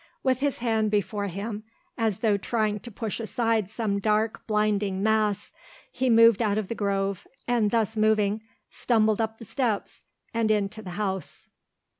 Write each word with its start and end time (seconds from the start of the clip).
With 0.23 0.39
his 0.39 0.57
hand 0.65 0.89
before 0.89 1.27
him, 1.27 1.63
as 1.95 2.17
though 2.25 2.35
trying 2.35 2.79
to 2.79 2.89
push 2.91 3.19
aside 3.19 3.69
some 3.69 3.99
dark 3.99 4.47
blinding 4.47 5.03
mass, 5.03 5.53
he 5.91 6.09
moved 6.09 6.41
out 6.41 6.57
of 6.57 6.69
the 6.69 6.73
grove 6.73 7.27
and 7.47 7.69
thus 7.69 7.95
moving 7.95 8.41
stumbled 8.71 9.21
up 9.21 9.37
the 9.37 9.45
steps 9.45 10.01
and 10.33 10.49
into 10.49 10.81
the 10.81 10.89
house. 10.97 11.45